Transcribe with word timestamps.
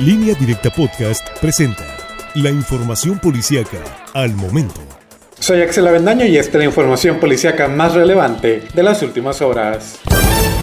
Línea 0.00 0.32
Directa 0.34 0.70
Podcast 0.70 1.28
presenta 1.40 1.84
la 2.36 2.50
información 2.50 3.18
policíaca 3.18 3.78
al 4.14 4.32
momento. 4.32 4.80
Soy 5.40 5.60
Axel 5.60 5.88
Avendaño 5.88 6.24
y 6.24 6.38
esta 6.38 6.52
es 6.52 6.58
la 6.58 6.64
información 6.66 7.18
policíaca 7.18 7.66
más 7.66 7.94
relevante 7.94 8.62
de 8.72 8.82
las 8.84 9.02
últimas 9.02 9.42
horas. 9.42 9.98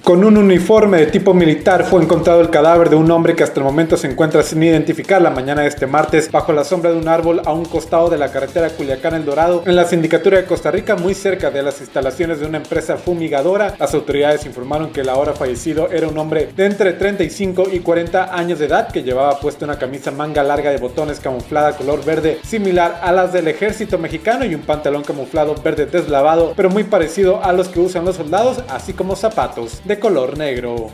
Con 0.06 0.24
un 0.24 0.38
uniforme 0.38 1.00
de 1.00 1.08
tipo 1.08 1.34
militar 1.34 1.84
fue 1.84 2.04
encontrado 2.04 2.40
el 2.40 2.52
cadáver 2.52 2.92
de 2.92 2.96
un 2.96 3.10
hombre 3.10 3.36
que 3.36 3.42
hasta 3.42 3.60
el 3.60 3.64
momento 3.64 3.98
se 3.98 4.06
encuentra 4.06 4.44
sin 4.44 4.62
identificar 4.62 5.20
la 5.20 5.32
mañana 5.32 5.64
de 5.64 5.68
este 5.68 5.88
martes 5.88 6.32
bajo 6.32 6.54
la 6.54 6.64
sombra 6.64 6.92
de 6.92 7.00
un 7.00 7.08
árbol 7.08 7.42
a 7.44 7.52
un 7.52 7.66
costado 7.66 8.12
de 8.12 8.20
la 8.20 8.32
carretera 8.32 8.70
Culiacán-El 8.70 9.26
Dorado 9.26 9.64
en 9.66 9.76
la 9.76 9.86
sindicatura 9.86 10.38
de 10.38 10.46
Costa 10.46 10.70
Rica 10.70 10.96
muy 10.96 11.16
cerca 11.16 11.50
de 11.50 11.64
las 11.64 11.82
instalaciones 11.82 12.40
de 12.40 12.46
una 12.46 12.58
empresa 12.58 12.98
fumigadora. 12.98 13.74
Las 13.80 13.96
autoridades 13.96 14.46
informaron 14.46 14.92
que 14.92 15.02
el 15.02 15.10
ahora 15.10 15.34
fallecido 15.34 15.90
era 15.90 16.08
un 16.08 16.20
hombre 16.20 16.50
de 16.56 16.66
entre 16.68 16.94
35 16.94 17.70
y 17.74 17.80
40 17.80 18.38
años 18.38 18.60
de 18.60 18.68
edad 18.68 18.92
que 18.92 19.02
llevaba 19.02 19.40
puesta 19.40 19.66
una 19.66 19.80
camisa 19.80 20.12
manga 20.12 20.44
larga 20.44 20.70
de 20.70 20.78
botones 20.78 21.20
camuflada 21.20 21.76
color 21.76 22.06
verde 22.06 22.38
similar 22.44 23.00
a 23.02 23.12
las 23.12 23.34
del 23.34 23.48
ejército 23.48 23.98
mexicano 23.98 24.46
y 24.46 24.54
un 24.54 24.62
pantalón 24.62 25.02
camuflado 25.02 25.56
verde 25.64 25.88
deslavado 25.88 26.54
pero 26.56 26.70
muy 26.70 26.84
parecido 26.84 27.44
a 27.44 27.52
los 27.54 27.70
que 27.70 27.80
usan 27.80 28.06
los 28.06 28.18
soldados 28.18 28.62
así 28.70 28.94
como 28.94 29.16
zapatos 29.16 29.82
color 30.00 30.38
negro. 30.38 30.92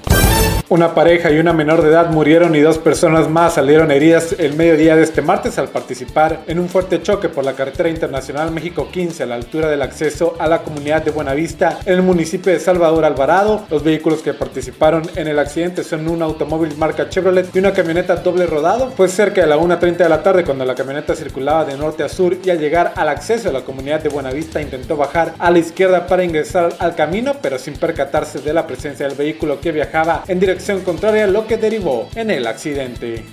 Una 0.71 0.95
pareja 0.95 1.29
y 1.29 1.37
una 1.37 1.51
menor 1.51 1.81
de 1.81 1.89
edad 1.89 2.11
murieron 2.11 2.55
y 2.55 2.61
dos 2.61 2.77
personas 2.77 3.29
más 3.29 3.55
salieron 3.55 3.91
heridas 3.91 4.33
el 4.39 4.55
mediodía 4.55 4.95
de 4.95 5.03
este 5.03 5.21
martes 5.21 5.57
al 5.57 5.67
participar 5.67 6.43
en 6.47 6.59
un 6.59 6.69
fuerte 6.69 7.01
choque 7.01 7.27
por 7.27 7.43
la 7.43 7.55
carretera 7.57 7.89
internacional 7.89 8.51
México 8.51 8.87
15 8.89 9.23
a 9.23 9.25
la 9.25 9.35
altura 9.35 9.67
del 9.67 9.81
acceso 9.81 10.37
a 10.39 10.47
la 10.47 10.63
comunidad 10.63 11.03
de 11.03 11.11
Buenavista 11.11 11.79
en 11.85 11.95
el 11.95 12.01
municipio 12.03 12.53
de 12.53 12.59
Salvador 12.61 13.03
Alvarado. 13.03 13.65
Los 13.69 13.83
vehículos 13.83 14.21
que 14.21 14.33
participaron 14.33 15.03
en 15.17 15.27
el 15.27 15.39
accidente 15.39 15.83
son 15.83 16.07
un 16.07 16.21
automóvil 16.21 16.77
marca 16.77 17.09
Chevrolet 17.09 17.53
y 17.53 17.59
una 17.59 17.73
camioneta 17.73 18.15
doble 18.15 18.45
rodado. 18.45 18.91
Fue 18.91 19.09
cerca 19.09 19.41
de 19.41 19.47
la 19.47 19.57
1.30 19.57 19.97
de 19.97 20.07
la 20.07 20.23
tarde 20.23 20.45
cuando 20.45 20.63
la 20.63 20.75
camioneta 20.75 21.17
circulaba 21.17 21.65
de 21.65 21.75
norte 21.75 22.03
a 22.03 22.07
sur 22.07 22.37
y 22.41 22.49
al 22.49 22.59
llegar 22.59 22.93
al 22.95 23.09
acceso 23.09 23.49
a 23.49 23.51
la 23.51 23.65
comunidad 23.65 24.01
de 24.01 24.07
Buenavista 24.07 24.61
intentó 24.61 24.95
bajar 24.95 25.33
a 25.37 25.51
la 25.51 25.59
izquierda 25.59 26.07
para 26.07 26.23
ingresar 26.23 26.73
al 26.79 26.95
camino 26.95 27.33
pero 27.41 27.59
sin 27.59 27.73
percatarse 27.73 28.39
de 28.39 28.53
la 28.53 28.65
presencia 28.65 29.05
del 29.05 29.17
vehículo 29.17 29.59
que 29.59 29.73
viajaba 29.73 30.23
en 30.29 30.39
dirección 30.61 30.81
contraria, 30.81 31.25
lo 31.25 31.47
que 31.47 31.57
derivó 31.57 32.07
en 32.13 32.29
el 32.29 32.45
accidente. 32.45 33.25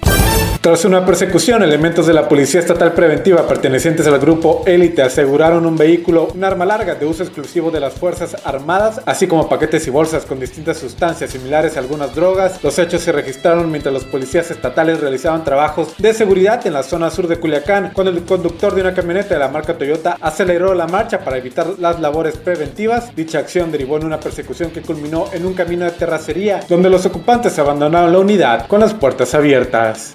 Tras 0.61 0.85
una 0.85 1.07
persecución, 1.07 1.63
elementos 1.63 2.09
de 2.09 2.13
la 2.13 2.29
Policía 2.29 2.59
Estatal 2.59 2.93
Preventiva 2.93 3.47
pertenecientes 3.47 4.07
al 4.09 4.19
grupo 4.19 4.65
Élite 4.67 5.03
aseguraron 5.03 5.65
un 5.65 5.77
vehículo, 5.77 6.29
un 6.35 6.43
arma 6.43 6.67
larga 6.67 6.97
de 6.97 7.07
uso 7.07 7.23
exclusivo 7.23 7.71
de 7.71 7.79
las 7.79 7.95
Fuerzas 7.95 8.37
Armadas, 8.45 9.01
así 9.07 9.29
como 9.29 9.49
paquetes 9.49 9.87
y 9.87 9.91
bolsas 9.91 10.27
con 10.27 10.41
distintas 10.41 10.79
sustancias 10.79 11.31
similares 11.31 11.77
a 11.77 11.81
algunas 11.81 12.13
drogas. 12.13 12.63
Los 12.63 12.77
hechos 12.81 13.03
se 13.03 13.13
registraron 13.13 13.71
mientras 13.71 13.95
los 13.95 14.05
policías 14.05 14.51
estatales 14.51 15.01
realizaban 15.01 15.45
trabajos 15.45 15.95
de 15.97 16.13
seguridad 16.13 16.67
en 16.67 16.73
la 16.73 16.83
zona 16.83 17.11
sur 17.11 17.29
de 17.29 17.39
Culiacán, 17.39 17.93
cuando 17.95 18.11
el 18.11 18.25
conductor 18.25 18.75
de 18.75 18.83
una 18.83 18.95
camioneta 18.95 19.35
de 19.35 19.41
la 19.41 19.49
marca 19.49 19.79
Toyota 19.79 20.19
aceleró 20.21 20.75
la 20.75 20.89
marcha 20.89 21.21
para 21.21 21.39
evitar 21.39 21.69
las 21.79 22.01
labores 22.01 22.37
preventivas. 22.37 23.15
Dicha 23.15 23.39
acción 23.39 23.71
derivó 23.71 23.97
en 23.97 24.07
una 24.07 24.19
persecución 24.19 24.73
que 24.73 24.83
culminó 24.83 25.27
en 25.33 25.47
un 25.47 25.55
camino 25.55 25.85
de 25.85 25.93
terracería, 25.93 26.61
donde 26.69 26.91
los 26.91 27.07
ocupantes 27.07 27.57
abandonaron 27.61 28.13
la 28.13 28.19
unidad 28.19 28.67
con 28.67 28.81
las 28.81 28.93
puertas 28.93 29.35
abiertas. 29.35 30.13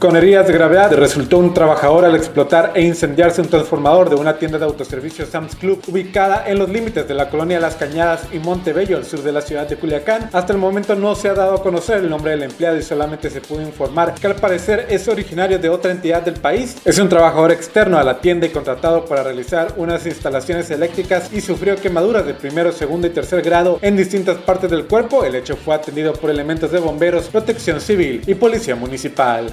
Con 0.00 0.16
heridas 0.16 0.46
de 0.46 0.54
gravedad 0.54 0.94
resultó 0.94 1.36
un 1.36 1.52
trabajador 1.52 2.06
al 2.06 2.16
explotar 2.16 2.72
e 2.74 2.80
incendiarse 2.80 3.42
un 3.42 3.48
transformador 3.48 4.08
de 4.08 4.16
una 4.16 4.38
tienda 4.38 4.58
de 4.58 4.64
autoservicio 4.64 5.26
Sam's 5.26 5.54
Club 5.54 5.82
ubicada 5.88 6.44
en 6.48 6.58
los 6.58 6.70
límites 6.70 7.06
de 7.06 7.12
la 7.12 7.28
colonia 7.28 7.60
Las 7.60 7.74
Cañadas 7.74 8.22
y 8.32 8.38
Montebello 8.38 8.96
al 8.96 9.04
sur 9.04 9.22
de 9.22 9.30
la 9.30 9.42
ciudad 9.42 9.68
de 9.68 9.76
Culiacán. 9.76 10.30
Hasta 10.32 10.54
el 10.54 10.58
momento 10.58 10.94
no 10.94 11.14
se 11.14 11.28
ha 11.28 11.34
dado 11.34 11.56
a 11.56 11.62
conocer 11.62 11.98
el 11.98 12.08
nombre 12.08 12.30
del 12.30 12.44
empleado 12.44 12.78
y 12.78 12.82
solamente 12.82 13.28
se 13.28 13.42
pudo 13.42 13.60
informar 13.60 14.14
que 14.14 14.26
al 14.26 14.36
parecer 14.36 14.86
es 14.88 15.06
originario 15.06 15.58
de 15.58 15.68
otra 15.68 15.90
entidad 15.90 16.22
del 16.22 16.36
país. 16.36 16.78
Es 16.86 16.98
un 16.98 17.10
trabajador 17.10 17.52
externo 17.52 17.98
a 17.98 18.02
la 18.02 18.22
tienda 18.22 18.46
y 18.46 18.50
contratado 18.50 19.04
para 19.04 19.22
realizar 19.22 19.74
unas 19.76 20.06
instalaciones 20.06 20.70
eléctricas 20.70 21.30
y 21.30 21.42
sufrió 21.42 21.76
quemaduras 21.76 22.24
de 22.24 22.32
primero, 22.32 22.72
segundo 22.72 23.06
y 23.06 23.10
tercer 23.10 23.42
grado 23.42 23.78
en 23.82 23.98
distintas 23.98 24.38
partes 24.38 24.70
del 24.70 24.86
cuerpo. 24.86 25.26
El 25.26 25.34
hecho 25.34 25.56
fue 25.56 25.74
atendido 25.74 26.14
por 26.14 26.30
elementos 26.30 26.72
de 26.72 26.78
bomberos, 26.78 27.26
protección 27.26 27.82
civil 27.82 28.22
y 28.26 28.34
policía 28.34 28.76
municipal. 28.76 29.52